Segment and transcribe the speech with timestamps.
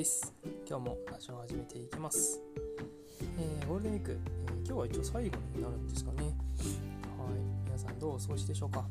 [0.00, 0.32] です。
[0.66, 2.40] 今日もラジオを始めていきます、
[3.36, 6.22] えーゴールデンウィーク、えー今日は一応最後になるんですかね。
[6.24, 6.32] はい。
[7.66, 8.82] 皆さんどうお過ごしでしょうか。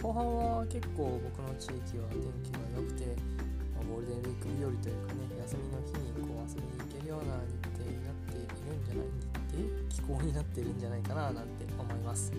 [0.00, 3.04] 後半は結構僕の地域は天気が良くて
[3.76, 9.12] まあゴールデンウィーク日和というかね休みの日にこう遊びに行けるような日程になっているんじゃない
[9.44, 12.32] 日程気候になっているんじゃないかななんて思います。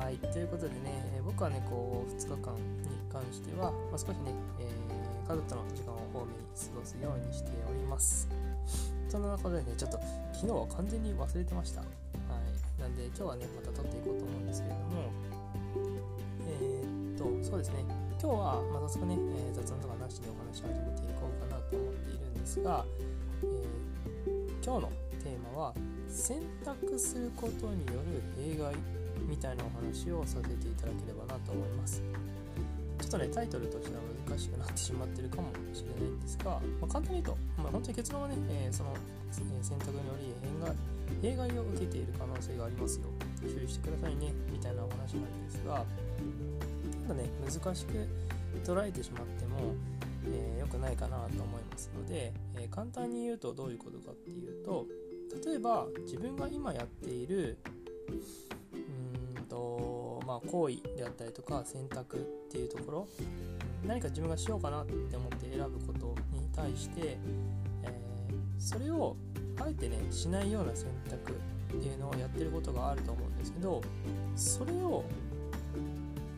[0.00, 4.80] はい、ということでね、僕はね、こう、2日間に関しては、まあ、少しね、えー
[5.28, 8.26] 家族との時間を多めに過ごすようにしております。
[9.08, 10.00] そんな中でね、ちょっと
[10.32, 11.82] 昨日は完全に忘れてました。
[11.82, 12.80] はい。
[12.80, 15.12] なんで、今日はね、また撮っていこうと思うんですけれども、
[16.48, 17.84] えーっと、そうですね、
[18.18, 22.84] 今日は、まあ、早速ね、えー雑談とかなしでお話し始めていこうかなと思っているんですが、
[23.44, 25.74] えー今日のテーマは、
[26.08, 28.74] 選択することによる弊害
[29.28, 32.02] みたいなお話をさせていただければなと思います。
[33.00, 38.94] ちょっとね、タイトルとしては難しくなってしまってるかもしれないんですが、まあ、簡単に言うと、まあ、本当に結論はね、えーその、
[39.30, 40.30] え選択により
[41.22, 43.06] 弊害を受けている可能性がありますよ。
[43.40, 45.84] 注意してくださいね、みたいなお話なんですが、
[47.08, 48.06] ただね、難しく
[48.64, 49.74] 捉えてしまっても、
[50.26, 54.86] えーくないかなと思いますので、えー簡単に言うとどういうことかっていうと、
[55.44, 57.58] 例えば自分が今やっている
[60.30, 63.08] まあ行為であったりとか選択っていうところ
[63.84, 67.18] 何か自分がしようかなって思って選ぶことに対して、
[67.82, 68.10] えー
[68.60, 69.16] それを
[69.58, 73.80] あえてねしないような選択っていうのをやってることがあると思うんですけど
[74.36, 75.02] それを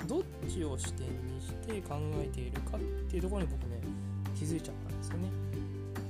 [0.07, 3.81] どっちを視点にして考えているかっていうところに僕ね
[4.37, 5.29] 気づいちゃったんですよね。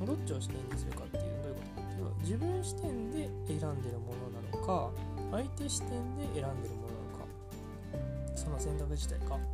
[0.04, 3.16] どっちを視点にするかっていうのはどういうことかっていうと自分視点で
[3.48, 4.90] 選んでるものなのか
[5.30, 6.81] 相手視点で選んでるもの
[8.42, 9.44] その選択自体か、うん、っ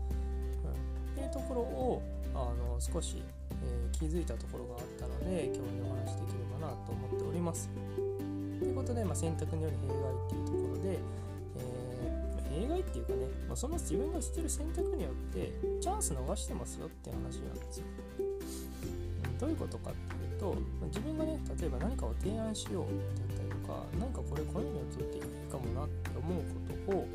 [1.14, 2.02] ていうところを
[2.34, 7.68] あの少し、えー気づいたところがあったので今日お話しできればなと思っております。
[8.60, 10.98] ということで、まあ、選択による弊害っていうところで、
[11.56, 17.84] えー弊害っていうかね、まあ、その自分がしてる選択によってチャンス逃してますよって話なんですよ。
[19.40, 20.56] どういうことかってと
[20.86, 26.42] 自分がね例えば何かを提案しようだったりとか何かこれこの人にとっていいかもなって思う
[26.86, 27.08] ことを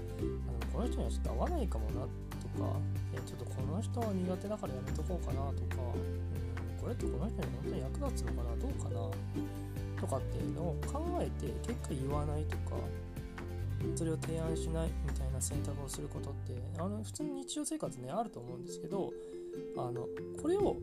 [0.48, 2.08] あのこの人にはちょっと合わないかもなと
[2.60, 2.78] か
[3.14, 6.34] えちょっとこの人は苦手だからやめとこうかなとか、うん
[6.84, 12.76] これってこの人に本当に役立つのかなどうかなとかっていうのを考えて結果言わないとか
[13.96, 19.12] それを提案しないみたいな選択をすることってあの普通に日常生活ねあると思うんですけど
[19.78, 20.08] あの
[20.42, 20.76] これを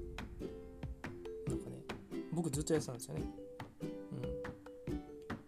[2.33, 3.23] 僕ずっとやってたんですよね。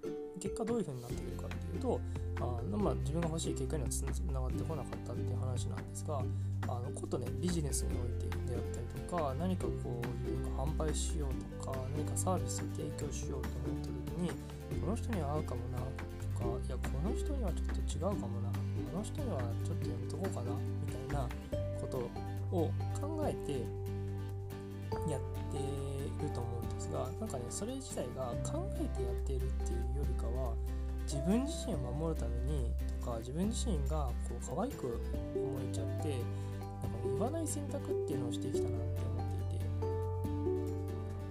[0.04, 2.00] うん、結果どういう風になってくるかっていうと
[2.40, 14.30] あの、まあ、自分が欲しい結果にはつながってこなかったっていう話なんですがあのことねビジネスにおいてであったりとか何かこう自分が販売しようとか何かサービスを提供しようと思った時に
[14.80, 15.84] この人には合うかもなと
[16.38, 20.50] かいやこの人にはちょっと違うかもなこの人にはちょっとやめとこうかな
[20.86, 21.28] みたいな
[21.80, 21.98] こと
[22.56, 22.70] を
[23.00, 23.52] 考えて
[25.10, 25.20] やっ
[25.52, 30.54] てると思うんですがなんかねそれ自体が考えてやっているっていうよりかは
[31.04, 39.64] 自分自身を守るためにとか自分自身がこう可愛く思えちゃってなんか言わない選択っていうのをしてきたなって思っていて。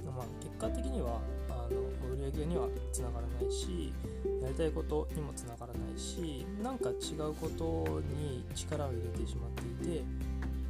[0.06, 1.20] まあ結果的には
[1.50, 1.82] あの
[2.14, 3.94] 売り上げにはつながらないし
[4.42, 10.04] やりたいことにもつながらないしなんか違うことに力を入れてしまっていて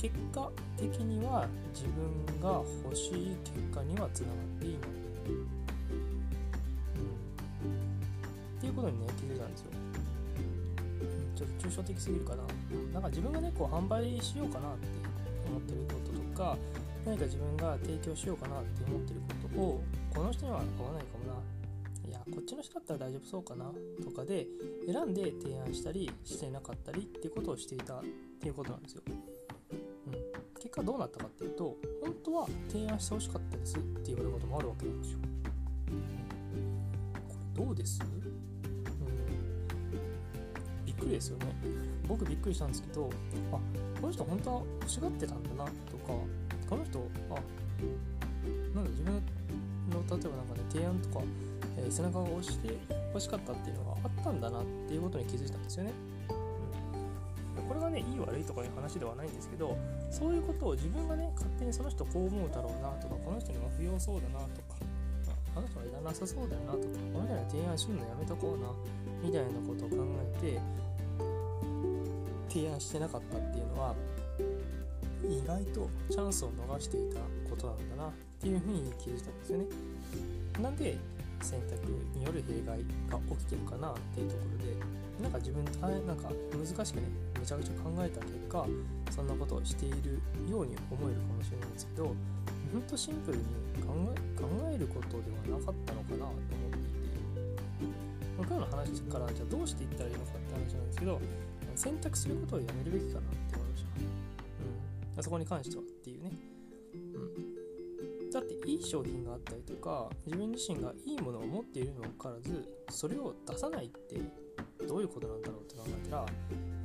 [0.02, 5.44] 結果的には自分が欲しい結果にはつながっていない、うん、
[8.58, 9.68] っていうことにね気づいたんですよ、
[11.04, 12.42] うん、ちょっと抽象的すぎるかな、
[12.94, 14.88] なんか自分がねこう販売しようかなって
[15.48, 16.58] 思ってることとか
[17.06, 19.84] 何か自分が提供しようかなって思ってることを
[20.16, 21.40] この人には合わないかもな。
[22.10, 23.66] いやこっちの人だったら大丈夫そうかな
[24.04, 24.48] とかで
[24.92, 28.04] 選んで提案したりしてなかったりっていうことをしていたっ
[28.42, 29.04] ていうことなんですよ。
[30.62, 35.18] 結果どうなったかっていうと本当は提案してほしかったですって言われることもあるわけなんですよ。
[37.28, 38.22] これどうです、うん、
[40.86, 41.46] びっくりですよね。
[42.08, 43.10] 僕びっくりしたんですけど
[43.52, 43.56] あ
[44.00, 46.14] この人本当は欲しがってたんだなとか
[46.70, 47.00] この人
[47.32, 47.36] あ
[48.76, 51.24] なんだ自分の例えばなんかね提案とか、
[51.78, 52.78] えー背中が押して
[53.14, 55.92] 欲しかったっていうのがあったんだなっていうことに気づいたんですよね。
[57.92, 59.78] ねいい悪いとかいう話ではないんですけど
[60.10, 64.78] そういうことを自分がね勝手にその人こう思うだろうなとかこの人には不要そうだなとか
[65.56, 68.68] あの人はいらなさそうだよなとかこの人には提案するのやめとこうな
[69.22, 69.98] みたいなことを考
[70.40, 70.60] えて
[72.50, 73.96] 提案してなかったっていうのは
[75.24, 79.66] 意外とチャンスを逃していたことなんだなっていうふうに気づいたんですよね。
[80.62, 80.98] なんで
[81.42, 81.76] 選択
[82.16, 82.80] による弊害
[83.10, 85.64] が起きてるかなっていうところでなんか自分
[86.08, 87.04] なんか難しくね
[87.40, 88.66] めちゃくちゃ考えた結果
[89.12, 93.44] そんなことをしているように思えるかもしれないんですけどほんとシンプルに
[93.86, 97.22] 考え考えることではなかったのかなと思っていて
[98.38, 101.22] 今日の話からじゃあどうしていったらいいのかって話なんですけど
[101.76, 103.90] 選択することをやめるべきかなって思いました、
[105.18, 105.84] うん、そこに関しては、
[108.42, 114.20] だっていい商品があったりとか自分自身がいいものを持っているにもかかわらずそれを出さないって
[114.88, 116.26] どういうことなんだろうって考えたら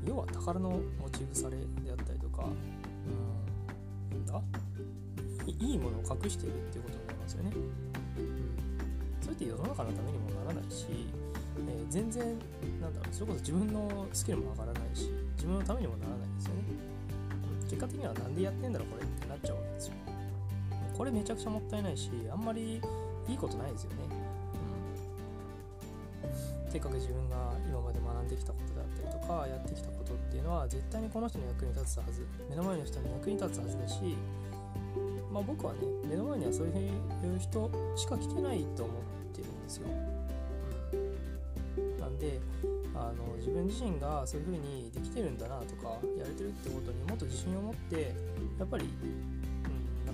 [0.07, 4.43] 要は宝の持ち腐れであったりとかうんなんだ
[5.47, 7.53] いいものを隠しているっていうことになりますよね、
[9.21, 12.25] それって世の中のためにもならないし、えー、全然
[12.81, 16.63] なんだろうそれこそ自分のスキルも上がらないし自分のためにもならないですよね、
[17.65, 20.16] 結果的には何でやってんだろうこれってなっちゃうわけですよ。
[20.97, 22.81] これめちゃくちゃもったいないしあんまり
[23.29, 23.97] いいことないですよね。
[26.69, 32.27] せっかく自分が今まで学んできたことであったりとかやってきたことっていうのは絶対にこの人の役に立つはず。
[32.51, 34.17] 目の前の人に役に立つはずだし
[35.33, 35.79] まあ僕はね
[36.09, 36.75] 目の前にはそういう
[37.39, 38.97] 人しか来てないと思っ
[39.35, 39.89] てるんですよ、
[42.01, 42.41] なんで
[42.95, 48.15] あの自分自身がそういう風にできてるんだなとかやれてるってことにもっと自信を持って
[48.59, 48.89] やっぱり、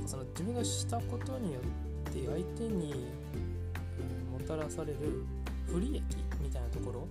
[0.06, 1.60] その自分がしたことによ
[2.10, 2.94] って相手に、
[4.31, 5.25] もたらされる
[5.66, 6.02] 不利益
[6.40, 7.04] みたいなところ、う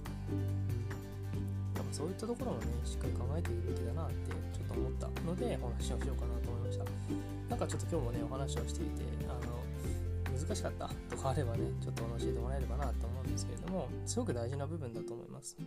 [1.90, 4.16] ん、そういったところもねしっかり考えていくべきだなって
[4.54, 6.86] ちょっと思ったのでお話をしようかなと思いました。
[7.50, 15.58] なんかちょっと今日もねお話をしていてあの難しかったとかあればねちょっと教えてもらえればなと思うんですけれどもすごく大事な部分だと思います。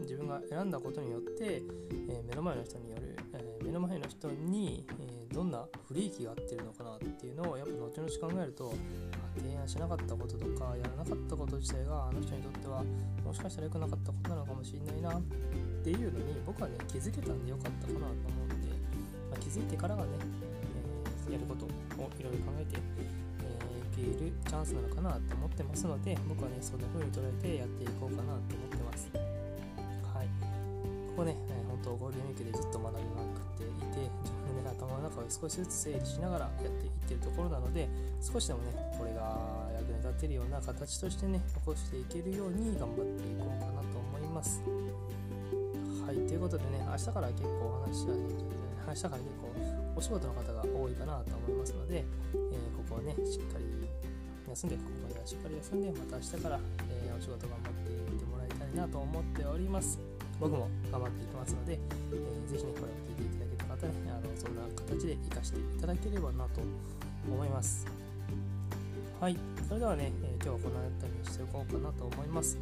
[0.00, 1.62] 自分が選んだことによって、
[2.08, 8.74] え、目の前の人による、え、目の前の人に、え、どんな不利益があってるのかなっていうのをやっぱ後々考えると
[9.36, 12.82] 提案しなかったこととかやらなかったこと自体があの人にとっては
[13.24, 15.22] もしかしたら良くなかったことなのかもしれないなっ
[15.84, 18.74] ていうのに僕はね気づけたんでよかったかなと思うので、
[19.30, 20.08] まあ、気づいてからがね、
[21.28, 21.68] えー、やることを
[22.18, 22.80] いろいろ考えて、
[23.44, 27.86] えー、いけるチャンスなのかなと思ってますので僕はねそんな風に捉えてやってい
[31.18, 37.88] こね、えー、本当ゴールデンウィークでずっと学びまくっていて自分の、頭の中を少しずつ整理しながらやっていってるところなので
[38.22, 44.62] 少しでもねこれが役に立てるような形としてね残していけるように頑張っていこうかなと思います。
[46.06, 48.22] はいということでね明日から結構お話はね
[48.86, 53.66] 明日から結構お仕事の方が多いかなと思いますので、えー、ここをねしっかり
[54.48, 60.17] 休んでここまではしっかり休んでまた明日から、えー、お仕事頑張っていってもらいたいなと思っております。
[60.40, 66.60] 僕も頑張っていきますので、えー、ぜひねこれを聞いていただけた方ねあのそんな形で活かしていただければなと
[67.28, 67.86] 思います。
[69.20, 69.36] はい。
[69.66, 72.56] それではね、えー、今日はこの辺りにしておこうかなと思います、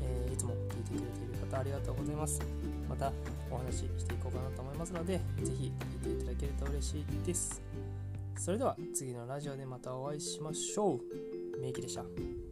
[0.00, 2.40] えー、いつも聞いてくれている方ありがとうございます。
[2.88, 3.12] また
[3.50, 5.72] お話ししていこうかなと思いますので是非
[6.04, 7.60] 聞いていただけると嬉しいです。
[8.38, 11.60] それでは次のラジオでまたお会いしましょう。
[11.60, 12.45] メイキでした。